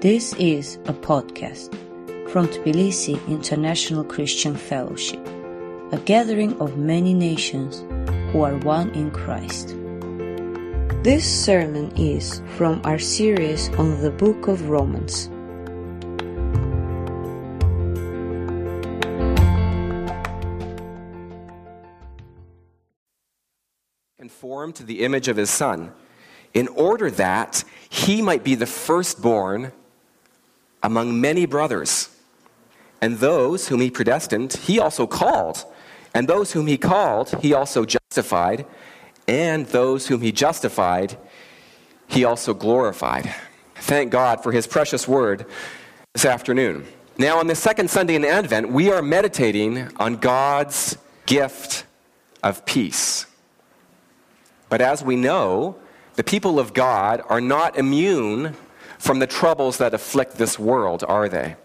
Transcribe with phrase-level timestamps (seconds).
[0.00, 1.68] This is a podcast
[2.30, 5.20] from Tbilisi International Christian Fellowship,
[5.92, 7.80] a gathering of many nations
[8.32, 9.76] who are one in Christ.
[11.04, 15.26] This sermon is from our series on the book of Romans.
[24.18, 25.92] Conformed to the image of his son,
[26.54, 29.72] in order that he might be the firstborn
[30.82, 32.08] among many brothers.
[33.00, 35.64] And those whom he predestined, he also called.
[36.14, 38.66] And those whom he called, he also justified.
[39.26, 41.16] And those whom he justified,
[42.08, 43.34] he also glorified.
[43.76, 45.46] Thank God for his precious word
[46.14, 46.86] this afternoon.
[47.16, 51.84] Now, on the second Sunday in Advent, we are meditating on God's gift
[52.42, 53.26] of peace.
[54.68, 55.76] But as we know,
[56.14, 58.56] the people of God are not immune
[59.00, 61.56] from the troubles that afflict this world, are they?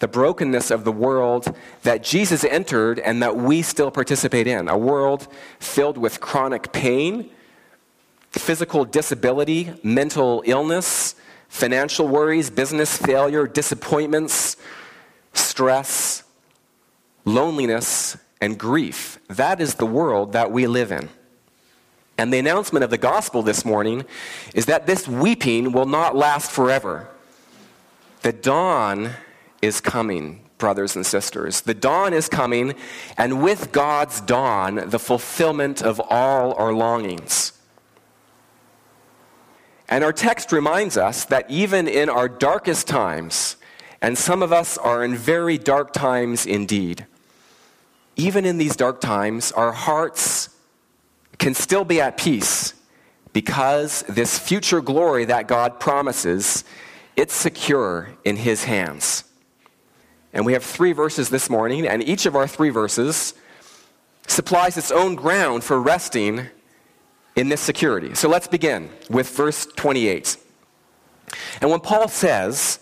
[0.00, 4.68] The brokenness of the world that Jesus entered and that we still participate in.
[4.68, 7.30] A world filled with chronic pain,
[8.32, 11.14] physical disability, mental illness,
[11.48, 14.58] financial worries, business failure, disappointments,
[15.32, 16.22] stress,
[17.24, 19.18] loneliness, and grief.
[19.28, 21.08] That is the world that we live in.
[22.20, 24.04] And the announcement of the gospel this morning
[24.52, 27.08] is that this weeping will not last forever.
[28.20, 29.12] The dawn
[29.62, 31.62] is coming, brothers and sisters.
[31.62, 32.74] The dawn is coming,
[33.16, 37.54] and with God's dawn, the fulfillment of all our longings.
[39.88, 43.56] And our text reminds us that even in our darkest times,
[44.02, 47.06] and some of us are in very dark times indeed,
[48.16, 50.49] even in these dark times, our hearts
[51.40, 52.74] can still be at peace
[53.32, 56.64] because this future glory that God promises,
[57.16, 59.24] it's secure in his hands.
[60.32, 63.34] And we have three verses this morning, and each of our three verses
[64.28, 66.46] supplies its own ground for resting
[67.34, 68.14] in this security.
[68.14, 70.36] So let's begin with verse 28.
[71.60, 72.80] And when Paul says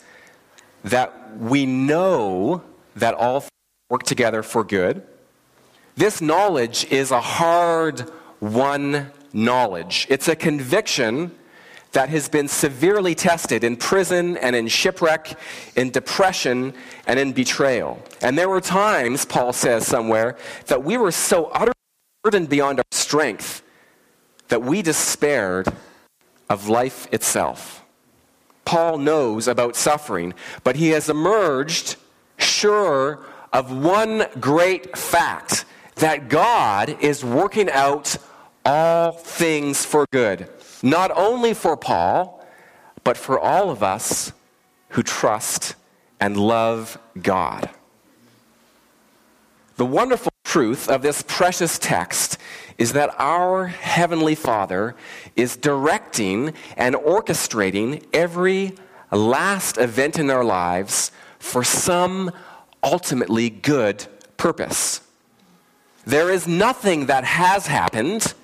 [0.82, 2.62] that we know
[2.96, 3.44] that all
[3.88, 5.06] work together for good,
[5.96, 8.10] this knowledge is a hard
[8.40, 10.06] won knowledge.
[10.08, 11.32] It's a conviction
[11.92, 15.38] that has been severely tested in prison and in shipwreck,
[15.74, 16.74] in depression,
[17.06, 18.02] and in betrayal.
[18.20, 21.72] And there were times, Paul says somewhere, that we were so utterly
[22.22, 23.62] burdened beyond our strength
[24.48, 25.68] that we despaired
[26.50, 27.84] of life itself.
[28.64, 31.96] Paul knows about suffering, but he has emerged
[32.36, 33.20] sure
[33.52, 35.64] of one great fact
[35.96, 38.16] that God is working out
[38.68, 40.46] all things for good,
[40.82, 42.46] not only for Paul,
[43.02, 44.32] but for all of us
[44.90, 45.74] who trust
[46.20, 47.70] and love God.
[49.76, 52.36] The wonderful truth of this precious text
[52.76, 54.94] is that our Heavenly Father
[55.34, 58.74] is directing and orchestrating every
[59.10, 62.30] last event in our lives for some
[62.82, 65.00] ultimately good purpose.
[66.04, 68.34] There is nothing that has happened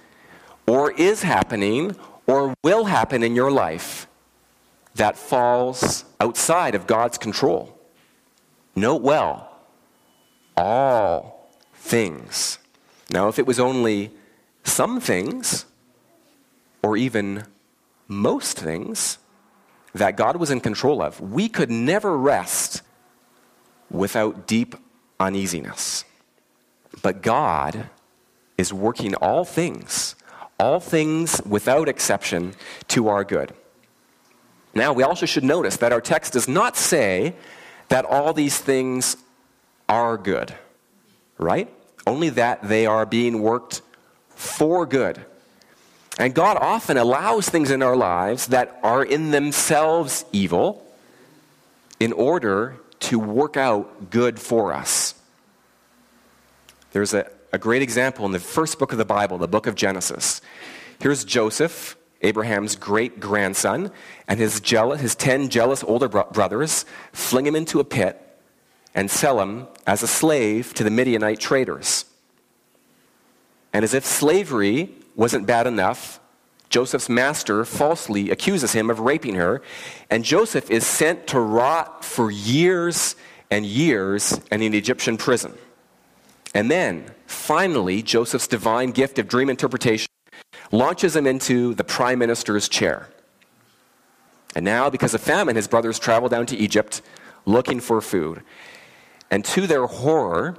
[0.67, 4.07] or is happening or will happen in your life
[4.95, 7.79] that falls outside of God's control.
[8.77, 9.57] Note well,
[10.57, 12.59] all things.
[13.11, 14.11] Now, if it was only
[14.63, 15.67] some things,
[16.83, 17.45] or even
[18.09, 19.19] most things,
[19.95, 22.83] that God was in control of, we could never rest
[23.91, 24.75] without deep
[25.21, 26.05] uneasiness.
[27.03, 27.91] But God
[28.59, 30.15] is working all things,
[30.65, 32.55] all things without exception,
[32.89, 33.53] to our good.
[34.75, 37.35] Now, we also should notice that our text does not say
[37.89, 39.19] that all these things
[39.91, 40.55] are good,
[41.37, 41.69] right?
[42.07, 43.83] Only that they are being worked
[44.31, 45.23] for good.
[46.19, 50.83] And God often allows things in our lives that are in themselves evil
[52.01, 55.15] in order to work out good for us.
[56.93, 59.77] There's a, a great example in the first book of the Bible, the book of
[59.77, 60.43] Genesis.
[60.99, 63.93] Here's Joseph, Abraham's great grandson,
[64.27, 68.21] and his, jealous, his ten jealous older bro- brothers fling him into a pit
[68.93, 72.07] and sell him as a slave to the Midianite traders.
[73.73, 76.19] And as if slavery wasn't bad enough,
[76.71, 79.63] Joseph's master falsely accuses him of raping her,
[80.11, 83.15] and Joseph is sent to rot for years
[83.49, 85.57] and years in an Egyptian prison.
[86.55, 90.09] And then, finally, Joseph's divine gift of dream interpretation
[90.71, 93.09] launches him into the prime minister's chair.
[94.55, 97.03] And now, because of famine, his brothers travel down to Egypt
[97.45, 98.43] looking for food.
[99.31, 100.57] And to their horror,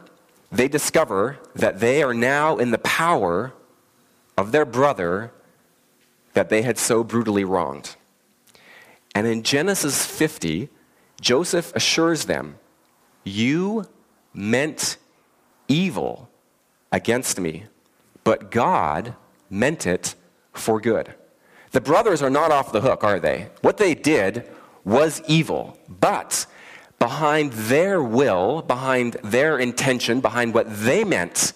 [0.52, 3.54] they discover that they are now in the power
[4.38, 5.32] of their brother
[6.34, 7.96] that they had so brutally wronged.
[9.14, 10.68] And in Genesis 50,
[11.22, 12.58] Joseph assures them,
[13.24, 13.88] You
[14.34, 14.98] meant
[15.68, 16.30] evil
[16.92, 17.66] against me,
[18.24, 19.16] but God
[19.50, 20.16] meant it
[20.54, 21.14] for good.
[21.72, 23.50] The brothers are not off the hook, are they?
[23.62, 24.50] What they did
[24.84, 26.46] was evil, but
[27.00, 31.54] behind their will, behind their intention, behind what they meant,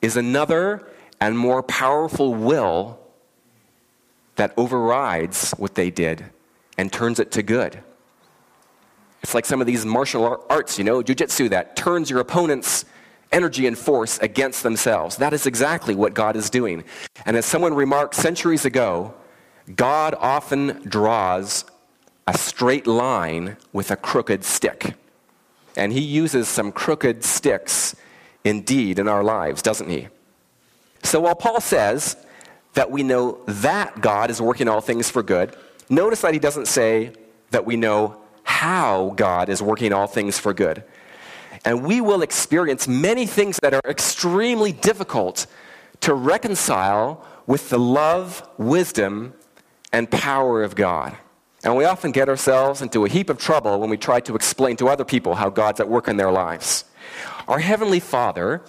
[0.00, 0.86] is another
[1.20, 2.98] and more powerful will
[4.36, 6.24] that overrides what they did
[6.78, 7.82] and turns it to good.
[9.22, 12.86] It's like some of these martial arts, you know, jujitsu that turns your opponent's
[13.32, 15.16] energy and force against themselves.
[15.16, 16.84] That is exactly what God is doing.
[17.24, 19.14] And as someone remarked centuries ago,
[19.74, 21.64] God often draws
[22.26, 24.94] a straight line with a crooked stick.
[25.76, 27.94] And he uses some crooked sticks
[28.44, 30.08] indeed in our lives, doesn't he?
[31.02, 32.16] So while Paul says
[32.74, 35.56] that we know that God is working all things for good,
[35.88, 37.12] notice that he doesn't say
[37.50, 40.84] that we know how God is working all things for good.
[41.64, 45.46] And we will experience many things that are extremely difficult
[46.00, 49.34] to reconcile with the love, wisdom,
[49.92, 51.16] and power of God.
[51.62, 54.76] And we often get ourselves into a heap of trouble when we try to explain
[54.76, 56.84] to other people how God's at work in their lives.
[57.48, 58.62] Our Heavenly Father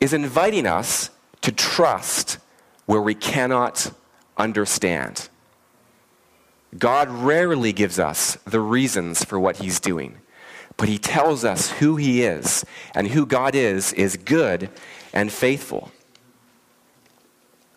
[0.00, 1.10] is inviting us
[1.40, 2.38] to trust
[2.84, 3.92] where we cannot
[4.36, 5.28] understand.
[6.78, 10.18] God rarely gives us the reasons for what He's doing,
[10.76, 12.64] but He tells us who He is,
[12.94, 14.70] and who God is is good
[15.12, 15.90] and faithful.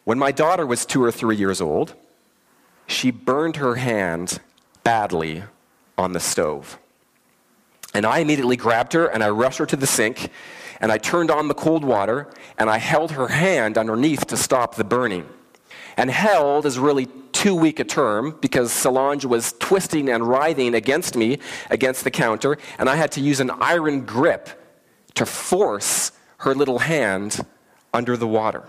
[0.03, 1.93] When my daughter was two or three years old,
[2.87, 4.39] she burned her hand
[4.83, 5.43] badly
[5.97, 6.79] on the stove.
[7.93, 10.31] And I immediately grabbed her and I rushed her to the sink
[10.79, 14.75] and I turned on the cold water and I held her hand underneath to stop
[14.75, 15.27] the burning.
[15.97, 17.07] And held is really
[17.39, 21.39] too weak a term because Solange was twisting and writhing against me
[21.69, 24.49] against the counter, and I had to use an iron grip
[25.15, 27.39] to force her little hand
[27.93, 28.65] under the water.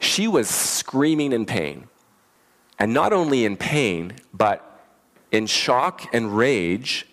[0.00, 1.88] She was screaming in pain.
[2.78, 4.82] And not only in pain, but
[5.32, 7.06] in shock and rage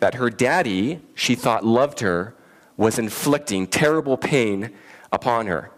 [0.00, 2.34] that her daddy, she thought loved her,
[2.76, 4.70] was inflicting terrible pain
[5.10, 5.70] upon her.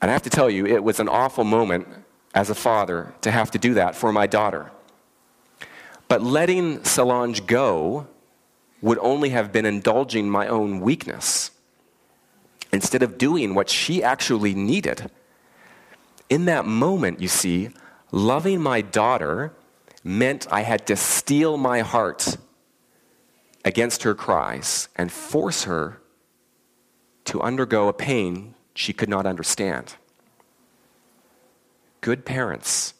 [0.00, 1.86] And I have to tell you, it was an awful moment
[2.36, 4.70] as a father to have to do that for my daughter.
[6.06, 8.06] But letting Solange go
[8.82, 11.50] would only have been indulging my own weakness
[12.72, 15.10] instead of doing what she actually needed.
[16.28, 17.70] In that moment, you see,
[18.12, 19.54] loving my daughter
[20.04, 22.36] meant I had to steel my heart
[23.64, 26.02] against her cries and force her
[27.24, 29.96] to undergo a pain she could not understand.
[32.00, 32.94] Good parents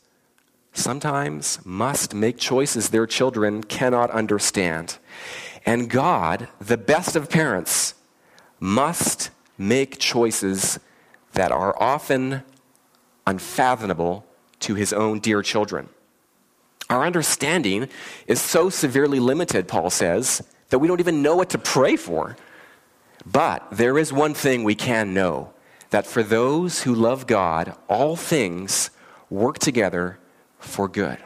[0.72, 4.98] sometimes must make choices their children cannot understand.
[5.64, 7.94] And God, the best of parents,
[8.60, 10.78] must make choices
[11.32, 12.42] that are often
[13.26, 14.24] unfathomable
[14.60, 15.88] to his own dear children.
[16.88, 17.88] Our understanding
[18.26, 22.36] is so severely limited, Paul says, that we don't even know what to pray for.
[23.24, 25.52] But there is one thing we can know
[25.96, 28.90] that for those who love God, all things
[29.30, 30.18] work together
[30.58, 31.16] for good.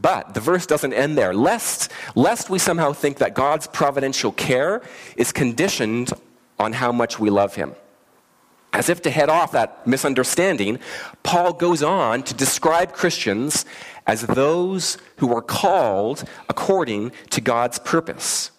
[0.00, 1.32] But the verse doesn't end there.
[1.32, 4.82] Lest, lest we somehow think that God's providential care
[5.16, 6.10] is conditioned
[6.58, 7.76] on how much we love Him.
[8.72, 10.80] As if to head off that misunderstanding,
[11.22, 13.64] Paul goes on to describe Christians
[14.08, 18.50] as those who are called according to God's purpose.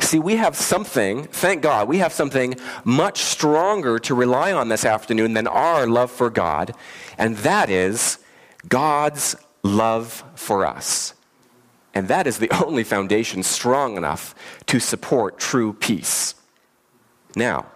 [0.00, 4.84] See, we have something, thank God, we have something much stronger to rely on this
[4.84, 6.74] afternoon than our love for God,
[7.16, 8.18] and that is
[8.68, 11.14] God's love for us.
[11.94, 14.34] And that is the only foundation strong enough
[14.66, 16.34] to support true peace.
[17.36, 17.66] Now,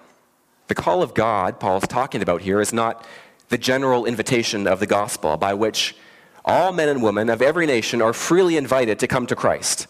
[0.67, 3.05] the call of God Paul is talking about here is not
[3.49, 5.97] the general invitation of the gospel by which
[6.45, 9.87] all men and women of every nation are freely invited to come to Christ.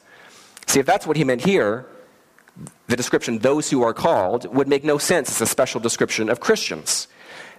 [0.66, 1.86] See, if that's what he meant here,
[2.86, 6.40] the description, those who are called, would make no sense as a special description of
[6.40, 7.08] Christians.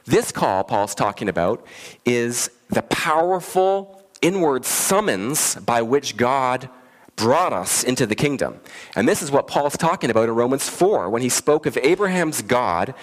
[0.06, 1.65] This call Paul's talking about
[2.06, 6.70] is the powerful inward summons by which God
[7.15, 8.60] brought us into the kingdom.
[8.96, 12.41] And this is what Paul's talking about in Romans 4 when he spoke of Abraham's
[12.41, 12.94] God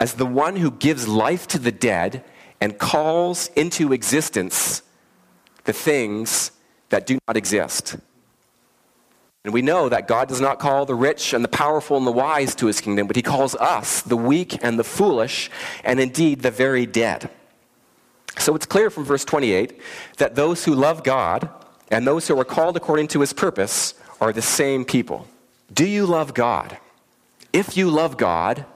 [0.00, 2.24] as the one who gives life to the dead
[2.60, 4.82] and calls into existence
[5.64, 6.52] the things
[6.88, 7.96] that do not exist.
[9.44, 12.12] And we know that God does not call the rich and the powerful and the
[12.12, 15.50] wise to his kingdom, but he calls us, the weak and the foolish,
[15.82, 17.30] and indeed the very dead.
[18.38, 19.80] So it's clear from verse 28
[20.18, 21.48] that those who love God
[21.90, 25.26] and those who are called according to his purpose are the same people.
[25.72, 26.76] Do you love God?
[27.52, 28.66] If you love God,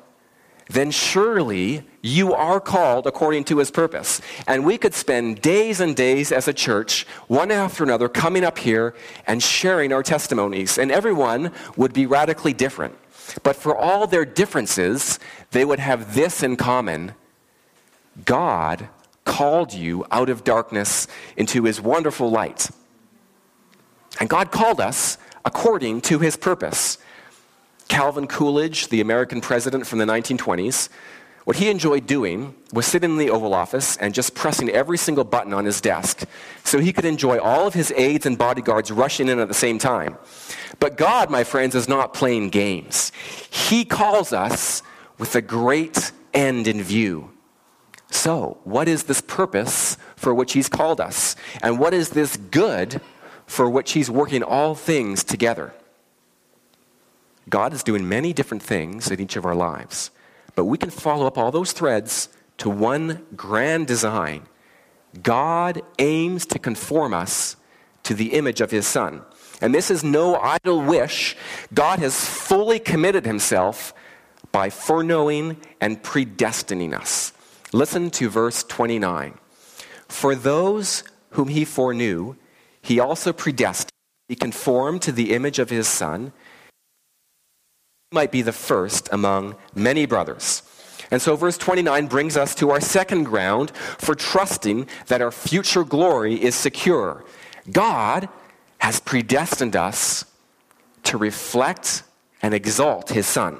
[0.68, 4.20] then surely you are called according to his purpose.
[4.46, 8.58] And we could spend days and days as a church, one after another, coming up
[8.58, 8.94] here
[9.26, 10.76] and sharing our testimonies.
[10.76, 12.94] And everyone would be radically different.
[13.42, 15.18] But for all their differences,
[15.52, 17.14] they would have this in common
[18.26, 18.86] God
[19.24, 21.08] called you out of darkness
[21.38, 22.68] into his wonderful light.
[24.20, 26.98] And God called us according to his purpose.
[27.88, 30.90] Calvin Coolidge, the American president from the 1920s,
[31.44, 35.24] what he enjoyed doing was sitting in the Oval Office and just pressing every single
[35.24, 36.26] button on his desk
[36.64, 39.78] so he could enjoy all of his aides and bodyguards rushing in at the same
[39.78, 40.16] time.
[40.80, 43.12] But God, my friends, is not playing games.
[43.50, 44.82] He calls us
[45.18, 47.30] with a great end in view.
[48.10, 51.36] So, what is this purpose for which He's called us?
[51.62, 53.00] And what is this good
[53.46, 55.74] for which He's working all things together?
[57.48, 60.10] God is doing many different things in each of our lives,
[60.54, 64.46] but we can follow up all those threads to one grand design.
[65.22, 67.56] God aims to conform us
[68.04, 69.22] to the image of His Son.
[69.60, 71.36] And this is no idle wish.
[71.72, 73.94] God has fully committed Himself
[74.52, 77.32] by foreknowing and predestining us.
[77.72, 79.38] Listen to verse 29.
[80.08, 82.36] For those whom He foreknew,
[82.82, 83.92] He also predestined,
[84.28, 86.32] He conformed to the image of His Son
[88.14, 90.62] might be the first among many brothers.
[91.10, 95.84] And so, verse 29 brings us to our second ground for trusting that our future
[95.84, 97.24] glory is secure.
[97.70, 98.28] God
[98.78, 100.24] has predestined us
[101.04, 102.02] to reflect
[102.42, 103.58] and exalt his Son.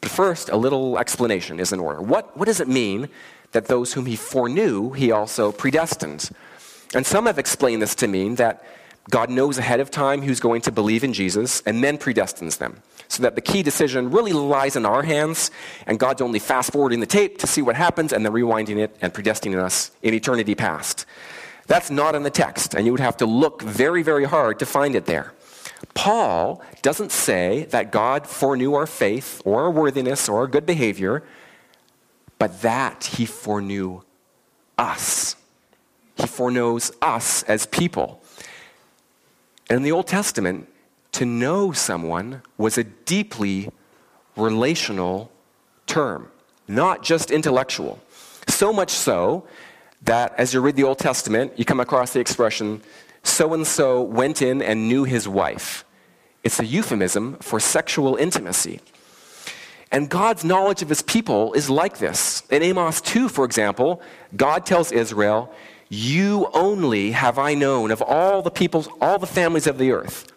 [0.00, 2.00] But first, a little explanation is in order.
[2.00, 3.08] What, what does it mean
[3.52, 6.30] that those whom he foreknew, he also predestined?
[6.94, 8.64] And some have explained this to mean that
[9.10, 12.82] God knows ahead of time who's going to believe in Jesus and then predestines them
[13.08, 15.50] so that the key decision really lies in our hands,
[15.86, 18.96] and God's only fast forwarding the tape to see what happens and then rewinding it
[19.02, 21.06] and predestining us in eternity past.
[21.66, 24.66] That's not in the text, and you would have to look very, very hard to
[24.66, 25.32] find it there.
[25.94, 31.24] Paul doesn't say that God foreknew our faith or our worthiness or our good behavior,
[32.38, 34.02] but that he foreknew
[34.78, 35.34] us.
[36.14, 38.19] He foreknows us as people.
[39.70, 40.68] And in the Old Testament,
[41.12, 43.70] to know someone was a deeply
[44.36, 45.30] relational
[45.86, 46.28] term,
[46.66, 48.00] not just intellectual.
[48.48, 49.46] So much so
[50.02, 52.82] that as you read the Old Testament, you come across the expression,
[53.22, 55.84] so and so went in and knew his wife.
[56.42, 58.80] It's a euphemism for sexual intimacy.
[59.92, 62.42] And God's knowledge of his people is like this.
[62.50, 64.02] In Amos 2, for example,
[64.36, 65.52] God tells Israel,
[65.92, 70.32] You only have I known of all the peoples, all the families of the earth.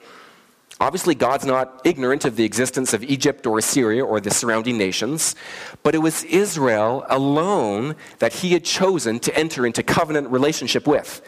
[0.79, 5.35] Obviously, God's not ignorant of the existence of Egypt or Assyria or the surrounding nations,
[5.83, 11.21] but it was Israel alone that he had chosen to enter into covenant relationship with.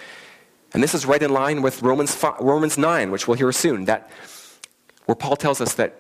[0.73, 3.85] And this is right in line with Romans, 5, Romans 9, which we'll hear soon,
[3.85, 4.09] that,
[5.05, 5.95] where Paul tells us that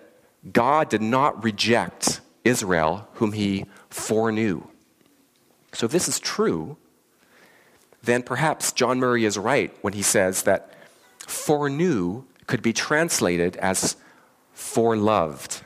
[0.51, 4.63] God did not reject Israel, whom he foreknew.
[5.73, 6.77] So, if this is true,
[8.05, 10.73] then perhaps John Murray is right when he says that
[11.27, 13.95] foreknew could be translated as
[14.55, 15.61] foreloved.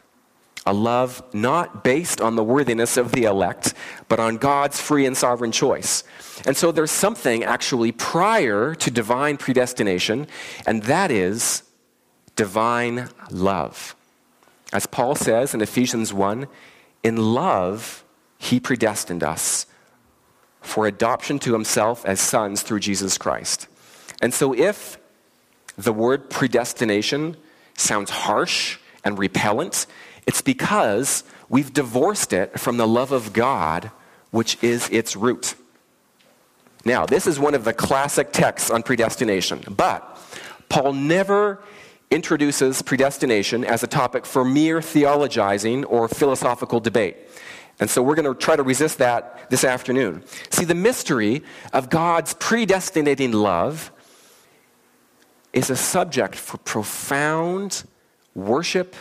[0.66, 3.74] A love not based on the worthiness of the elect,
[4.08, 6.04] but on God's free and sovereign choice.
[6.46, 10.28] And so there's something actually prior to divine predestination,
[10.66, 11.64] and that is
[12.36, 13.96] divine love.
[14.72, 16.48] As Paul says in Ephesians 1,
[17.04, 18.04] in love,
[18.38, 19.66] he predestined us
[20.62, 23.68] for adoption to himself as sons through Jesus Christ.
[24.22, 24.98] And so if
[25.78, 27.38] the word predestination
[27.76, 29.88] sounds harsh and repellent,
[30.28, 33.92] it's because we've divorced it from the love of God,
[34.32, 35.56] which is its root.
[36.86, 40.18] Now, this is one of the classic texts on predestination, but
[40.70, 41.62] Paul never
[42.12, 47.18] introduces predestination as a topic for mere theologizing or philosophical debate.
[47.80, 50.24] And so we're going to try to resist that this afternoon.
[50.50, 53.92] See, the mystery of God's predestinating love
[55.54, 57.84] is a subject for profound
[58.36, 58.96] worship,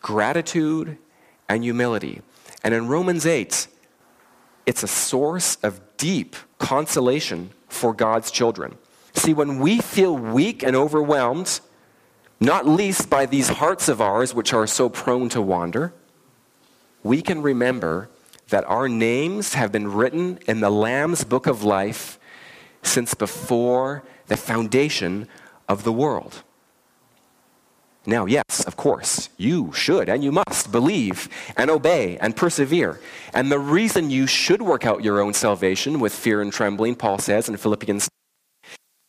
[0.00, 0.98] gratitude,
[1.48, 2.20] and humility.
[2.64, 3.68] And in Romans 8,
[4.66, 8.76] it's a source of deep consolation for God's children.
[9.14, 11.60] See, when we feel weak and overwhelmed,
[12.40, 15.92] not least by these hearts of ours which are so prone to wander,
[17.08, 18.10] we can remember
[18.50, 22.18] that our names have been written in the Lamb's book of life
[22.82, 25.26] since before the foundation
[25.70, 26.42] of the world.
[28.04, 33.00] Now, yes, of course, you should and you must believe and obey and persevere.
[33.32, 37.18] And the reason you should work out your own salvation with fear and trembling, Paul
[37.18, 38.06] says in Philippians,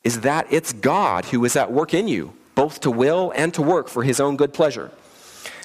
[0.05, 3.61] is that it's God who is at work in you, both to will and to
[3.61, 4.89] work for his own good pleasure.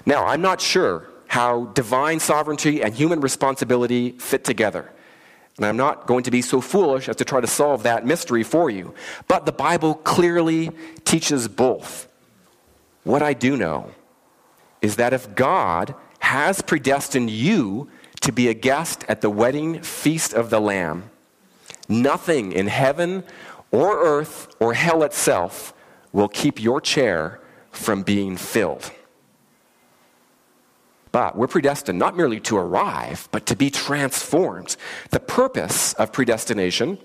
[0.05, 4.89] Now, I'm not sure how divine sovereignty and human responsibility fit together.
[5.57, 8.45] And I'm not going to be so foolish as to try to solve that mystery
[8.45, 8.95] for you.
[9.27, 10.71] But the Bible clearly
[11.05, 12.07] teaches both.
[13.03, 13.91] What I do know
[14.81, 20.35] is that if God has predestined you to be a guest at the wedding feast
[20.35, 21.11] of the Lamb,
[21.89, 23.25] nothing in heaven
[23.73, 25.75] or earth or hell itself
[26.13, 27.41] will keep your chair
[27.73, 28.93] from being filled.
[31.15, 34.77] But we're predestined not merely to arrive, but to be transformed.
[35.11, 36.99] The purpose of predestination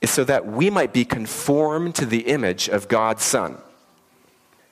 [0.00, 3.58] is so that we might be conformed to the image of God's Son.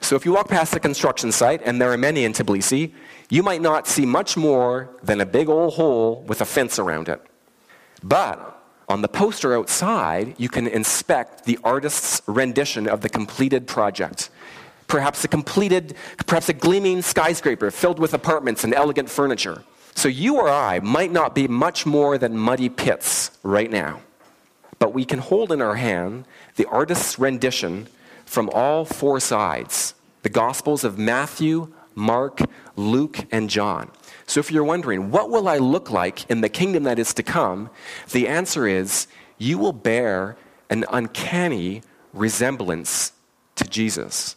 [0.00, 2.94] So if you walk past the construction site, and there are many in Tbilisi,
[3.28, 7.10] you might not see much more than a big old hole with a fence around
[7.10, 7.20] it.
[8.02, 8.58] But
[8.88, 14.30] on the poster outside, you can inspect the artist's rendition of the completed project
[14.86, 15.94] perhaps a completed,
[16.26, 19.62] perhaps a gleaming skyscraper filled with apartments and elegant furniture.
[19.94, 24.00] So you or I might not be much more than muddy pits right now.
[24.78, 26.26] But we can hold in our hand
[26.56, 27.88] the artist's rendition
[28.26, 32.40] from all four sides the Gospels of Matthew, Mark,
[32.74, 33.90] Luke, and John.
[34.26, 37.22] So if you're wondering, what will I look like in the kingdom that is to
[37.22, 37.70] come?
[38.10, 39.06] The answer is,
[39.38, 40.36] you will bear
[40.68, 43.12] an uncanny resemblance
[43.54, 44.34] to Jesus.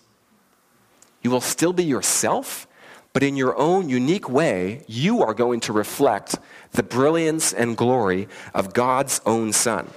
[1.22, 2.68] You will still be yourself,
[3.14, 6.38] but in your own unique way, you are going to reflect
[6.72, 9.90] the brilliance and glory of God's own Son.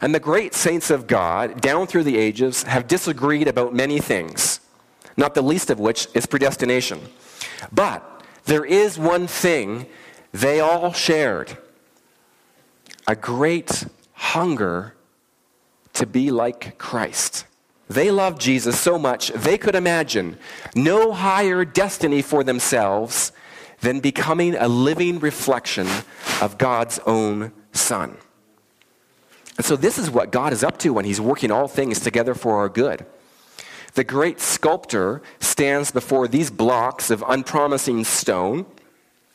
[0.00, 4.60] And the great saints of God, down through the ages, have disagreed about many things,
[5.16, 7.00] not the least of which is predestination.
[7.72, 9.86] But there is one thing
[10.32, 11.56] they all shared
[13.06, 14.94] a great hunger
[15.94, 17.44] to be like Christ.
[17.90, 20.38] They loved Jesus so much, they could imagine
[20.76, 23.32] no higher destiny for themselves
[23.80, 25.88] than becoming a living reflection
[26.40, 28.16] of God's own Son.
[29.56, 32.34] And so, this is what God is up to when He's working all things together
[32.34, 33.04] for our good.
[33.94, 38.66] The great sculptor stands before these blocks of unpromising stone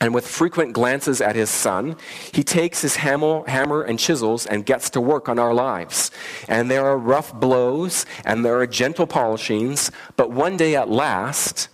[0.05, 1.95] and with frequent glances at his son,
[2.31, 6.11] he takes his hammer and chisels and gets to work on our lives.
[6.47, 11.69] And there are rough blows and there are gentle polishings, but one day at last,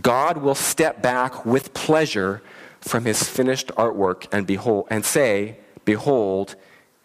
[0.00, 2.40] God will step back with pleasure
[2.80, 6.56] from his finished artwork and behold and say, Behold,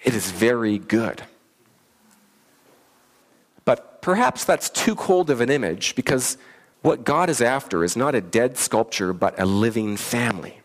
[0.04, 1.24] it is very good.
[3.66, 6.38] But perhaps that's too cold of an image because
[6.86, 10.60] what God is after is not a dead sculpture, but a living family.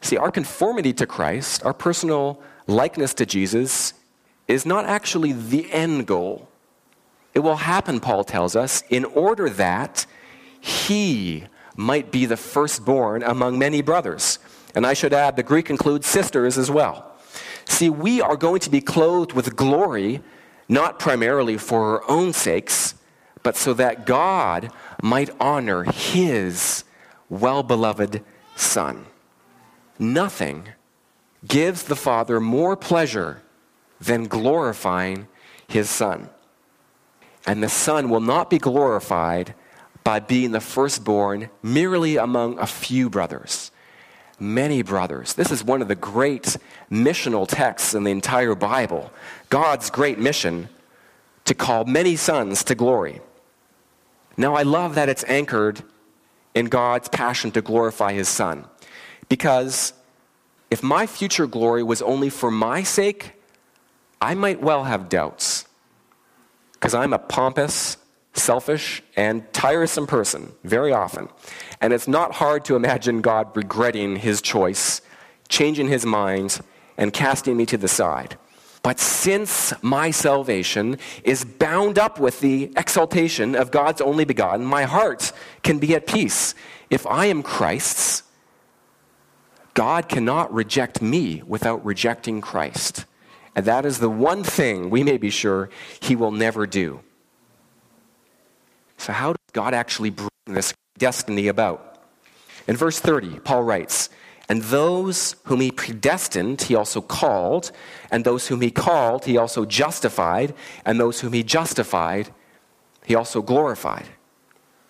[0.00, 3.94] See, our conformity to Christ, our personal likeness to Jesus,
[4.48, 6.48] is not actually the end goal.
[7.34, 10.06] It will happen, Paul tells us, in order that
[10.60, 11.44] he
[11.76, 14.40] might be the firstborn among many brothers.
[14.74, 17.12] And I should add, the Greek includes sisters as well.
[17.66, 20.20] See, we are going to be clothed with glory,
[20.68, 22.94] not primarily for our own sakes,
[23.46, 26.82] but so that God might honor his
[27.30, 28.24] well beloved
[28.56, 29.06] Son.
[30.00, 30.70] Nothing
[31.46, 33.40] gives the Father more pleasure
[34.00, 35.28] than glorifying
[35.68, 36.28] his Son.
[37.46, 39.54] And the Son will not be glorified
[40.02, 43.70] by being the firstborn merely among a few brothers.
[44.40, 45.34] Many brothers.
[45.34, 46.56] This is one of the great
[46.90, 49.12] missional texts in the entire Bible.
[49.50, 50.68] God's great mission
[51.44, 53.20] to call many sons to glory.
[54.36, 55.82] Now, I love that it's anchored
[56.54, 58.64] in God's passion to glorify his Son.
[59.28, 59.92] Because
[60.70, 63.32] if my future glory was only for my sake,
[64.20, 65.66] I might well have doubts.
[66.72, 67.96] Because I'm a pompous,
[68.34, 71.28] selfish, and tiresome person very often.
[71.80, 75.00] And it's not hard to imagine God regretting his choice,
[75.48, 76.60] changing his mind,
[76.98, 78.36] and casting me to the side.
[78.86, 84.84] But since my salvation is bound up with the exaltation of God's only begotten, my
[84.84, 85.32] heart
[85.64, 86.54] can be at peace.
[86.88, 88.22] If I am Christ's,
[89.74, 93.06] God cannot reject me without rejecting Christ.
[93.56, 95.68] And that is the one thing we may be sure
[95.98, 97.00] he will never do.
[98.98, 101.98] So, how does God actually bring this destiny about?
[102.68, 104.10] In verse 30, Paul writes,
[104.48, 107.72] And those whom he predestined, he also called,
[108.10, 110.54] and those whom he called, he also justified,
[110.84, 112.30] and those whom he justified,
[113.04, 114.06] he also glorified.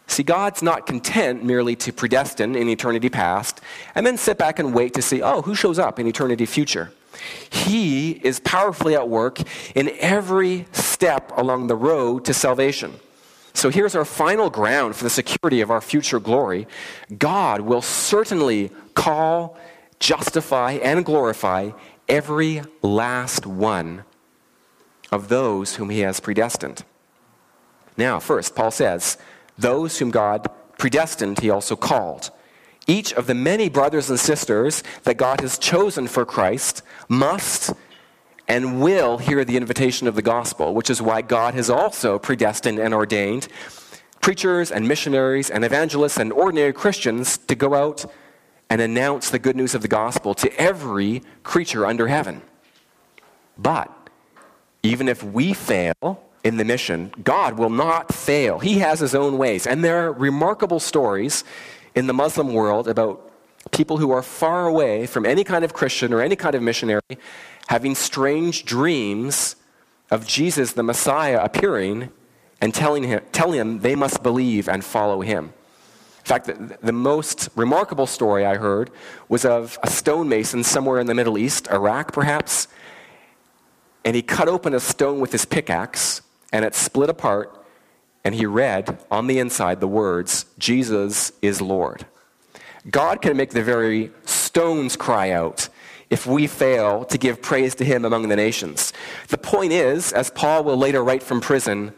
[0.09, 3.61] See, God's not content merely to predestine in eternity past
[3.95, 6.92] and then sit back and wait to see, oh, who shows up in eternity future.
[7.51, 9.40] He is powerfully at work
[9.75, 13.01] in every step along the road to salvation.
[13.57, 16.69] So here's our final ground for the security of our future glory.
[17.19, 19.57] God will certainly call,
[19.99, 21.71] justify, and glorify
[22.07, 24.05] every last one
[25.11, 26.85] of those whom he has predestined.
[27.97, 29.16] Now, first, Paul says,
[29.57, 32.31] those whom God predestined, he also called.
[32.87, 37.73] Each of the many brothers and sisters that God has chosen for Christ must
[38.48, 42.78] and will hear the invitation of the gospel, which is why God has also predestined
[42.78, 43.48] and ordained
[44.20, 48.04] preachers and missionaries and evangelists and ordinary Christians to go out
[48.68, 52.42] and announce the good news of the gospel to every creature under heaven.
[53.56, 53.92] But
[54.82, 58.59] even if we fail in the mission, God will not fail.
[58.59, 59.66] He has his own ways.
[59.66, 61.44] And there are remarkable stories
[61.94, 63.32] in the Muslim world about
[63.70, 67.00] people who are far away from any kind of Christian or any kind of missionary
[67.66, 69.57] having strange dreams
[70.11, 72.11] of Jesus, the Messiah, appearing
[72.61, 75.52] and telling, him, telling them they must believe and follow him.
[76.18, 78.90] In fact, the, the most remarkable story I heard
[79.29, 82.68] was of a stonemason somewhere in the Middle East, Iraq perhaps,
[84.05, 87.64] and he cut open a stone with his pickaxe, and it split apart,
[88.24, 92.07] and he read on the inside the words, Jesus is Lord.
[92.88, 95.68] God can make the very stones cry out
[96.11, 98.92] if we fail to give praise to him among the nations.
[99.29, 101.92] The point is, as Paul will later write from prison,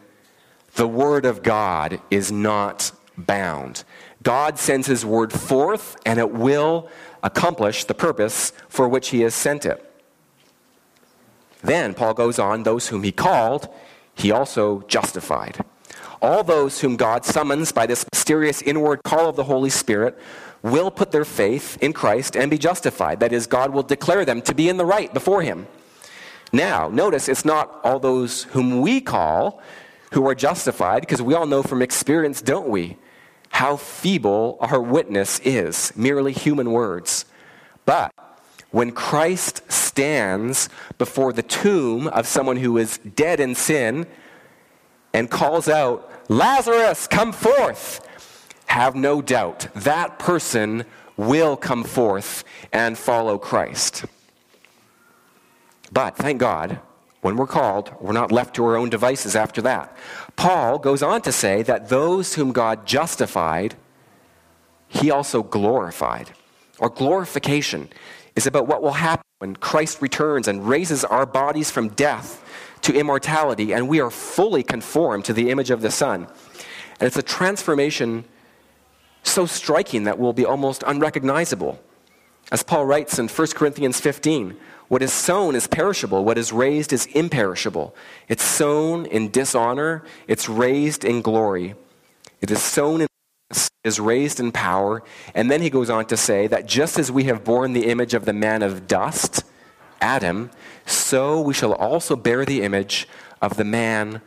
[0.74, 3.84] the word of God is not bound.
[4.22, 6.88] God sends his word forth, and it will
[7.22, 9.84] accomplish the purpose for which he has sent it.
[11.62, 13.68] Then Paul goes on, those whom he called,
[14.14, 15.64] he also justified.
[16.20, 20.18] All those whom God summons by this mysterious inward call of the Holy Spirit
[20.62, 23.20] will put their faith in Christ and be justified.
[23.20, 25.66] That is, God will declare them to be in the right before Him.
[26.52, 29.62] Now, notice it's not all those whom we call
[30.12, 32.96] who are justified, because we all know from experience, don't we,
[33.50, 37.26] how feeble our witness is, merely human words.
[37.84, 38.10] But
[38.70, 44.06] when Christ stands before the tomb of someone who is dead in sin
[45.12, 48.06] and calls out, Lazarus, come forth,
[48.68, 50.84] have no doubt that person
[51.16, 54.04] will come forth and follow Christ.
[55.90, 56.78] But thank God,
[57.22, 59.96] when we're called, we're not left to our own devices after that.
[60.36, 63.74] Paul goes on to say that those whom God justified,
[64.86, 66.30] he also glorified.
[66.78, 67.88] Or glorification
[68.36, 72.44] is about what will happen when Christ returns and raises our bodies from death
[72.82, 76.28] to immortality and we are fully conformed to the image of the Son.
[77.00, 78.24] And it's a transformation
[79.22, 81.80] so striking that will be almost unrecognizable.
[82.50, 84.56] As Paul writes in 1 Corinthians 15,
[84.88, 87.94] what is sown is perishable, what is raised is imperishable.
[88.26, 91.74] It's sown in dishonor, it's raised in glory.
[92.40, 93.08] It is sown in
[93.84, 95.02] is raised in power.
[95.34, 98.12] And then he goes on to say that just as we have borne the image
[98.14, 99.44] of the man of dust,
[100.00, 100.50] Adam,
[100.86, 103.08] so we shall also bear the image
[103.40, 104.20] of the man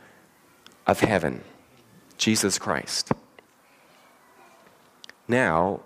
[0.87, 1.43] of heaven,
[2.17, 3.11] Jesus Christ.
[5.31, 5.79] Now,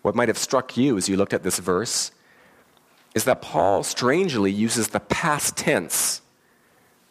[0.00, 2.10] what might have struck you as you looked at this verse
[3.14, 6.22] is that Paul strangely uses the past tense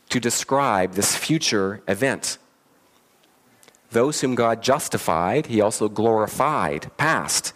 [0.10, 2.40] to describe this future event.
[3.92, 7.54] Those whom God justified, he also glorified, past.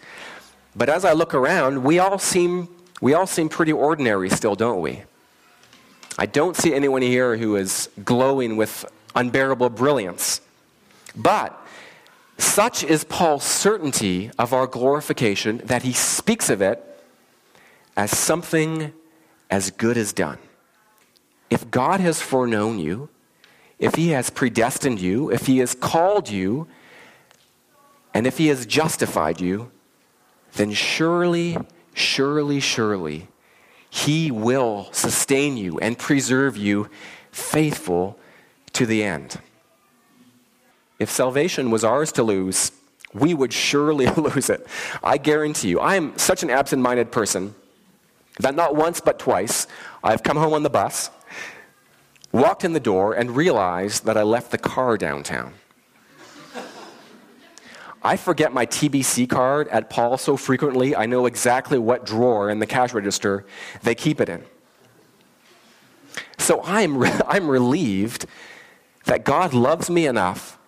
[0.76, 2.68] But as I look around, we all seem,
[3.00, 5.02] we all seem pretty ordinary still, don't we?
[6.16, 8.84] I don't see anyone here who is glowing with
[9.16, 10.40] unbearable brilliance.
[11.16, 11.58] But
[12.38, 16.82] such is Paul's certainty of our glorification that he speaks of it
[17.96, 18.92] as something
[19.50, 20.38] as good as done.
[21.50, 23.10] If God has foreknown you,
[23.78, 26.66] if he has predestined you, if he has called you,
[28.14, 29.70] and if he has justified you,
[30.54, 31.56] then surely,
[31.94, 33.28] surely, surely,
[33.90, 36.88] he will sustain you and preserve you
[37.30, 38.18] faithful
[38.72, 39.38] to the end.
[41.02, 42.72] If salvation was ours to lose,
[43.12, 44.66] we would surely lose it.
[45.02, 45.80] I guarantee you.
[45.80, 47.54] I am such an absent minded person
[48.40, 49.66] that not once but twice
[50.02, 51.10] I've come home on the bus
[52.32, 55.52] walked in the door, and realized that I left the car downtown.
[58.04, 62.58] I forget my TBC card at Paul so frequently, I know exactly what drawer in
[62.58, 63.46] the cash register
[63.82, 64.42] they keep it in.
[66.36, 68.26] So I'm, re- I'm relieved
[69.04, 70.58] that God loves me enough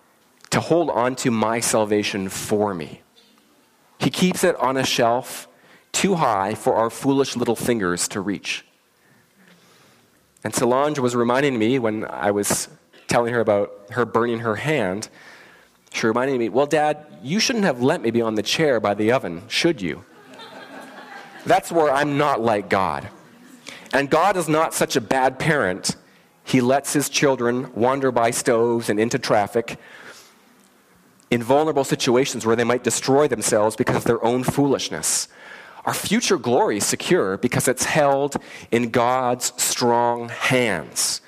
[0.55, 3.01] to hold on to my salvation for me.
[3.99, 5.49] He keeps it on a shelf
[5.91, 8.63] too high for our foolish little fingers to reach.
[10.45, 12.69] And Solange was reminding me when I was
[13.07, 15.09] telling her about her burning her hand,
[15.91, 18.93] she reminded me, Well, Dad, you shouldn't have let me be on the chair by
[18.93, 20.05] the oven, should you?
[21.45, 23.09] That's where I'm not like God.
[23.91, 25.97] And God is not such a bad parent.
[26.45, 29.77] He lets his children wander by stoves and into traffic
[31.31, 35.27] in vulnerable situations where they might destroy themselves because of their own foolishness.
[35.85, 38.37] Our future glory is secure because it's held
[38.71, 41.21] in God's strong hands.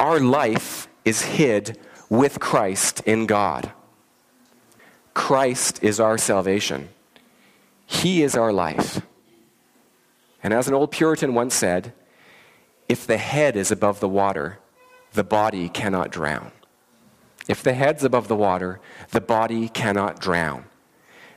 [0.00, 3.72] Our life is hid with Christ in God.
[5.14, 6.88] Christ is our salvation.
[7.86, 9.02] He is our life.
[10.42, 11.92] And as an old Puritan once said,
[12.88, 14.58] if the head is above the water,
[15.12, 16.52] the body cannot drown.
[17.48, 18.78] If the head's above the water,
[19.10, 20.66] the body cannot drown.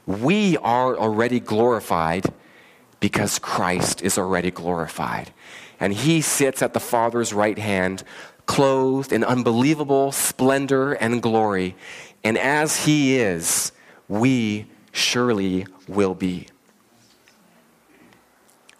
[0.06, 2.34] We are already glorified
[3.00, 5.32] because Christ is already glorified.
[5.80, 8.04] And he sits at the Father's right hand,
[8.46, 11.76] clothed in unbelievable splendor and glory.
[12.24, 13.72] And as he is,
[14.08, 16.48] we surely will be.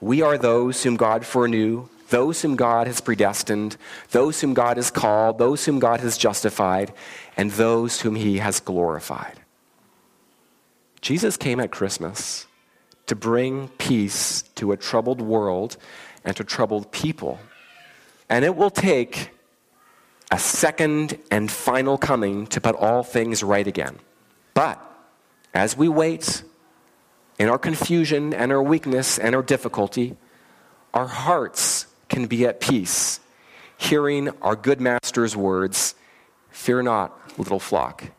[0.02, 3.78] We are those whom God foreknew, those whom God has predestined,
[4.12, 6.94] those whom God has called, those whom God has justified,
[7.36, 9.40] and those whom he has glorified.
[11.02, 12.46] Jesus came at Christmas
[13.08, 15.78] to bring peace to a troubled world
[16.24, 17.40] and to troubled people.
[18.30, 19.32] And it will take
[20.30, 24.00] a second and final coming to put all things right again.
[24.54, 24.80] But
[25.54, 26.44] as we wait
[27.40, 30.16] in our confusion and our weakness and our difficulty,
[30.94, 33.22] our hearts can be at peace,
[33.78, 35.96] hearing our good master's words
[36.52, 38.12] Fear not, little flock.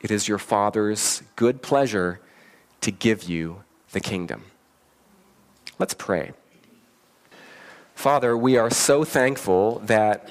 [0.00, 2.18] It is your Father's good pleasure
[2.80, 4.44] to give you the kingdom.
[5.78, 6.32] Let's pray.
[7.94, 10.30] Father, we are so thankful that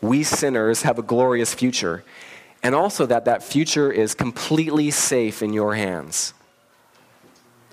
[0.00, 2.02] we sinners have a glorious future,
[2.62, 6.32] and also that that future is completely safe in your hands.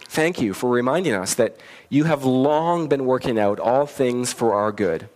[0.07, 1.57] Thank you for reminding us that
[1.89, 5.09] you have long been working out all things for our good.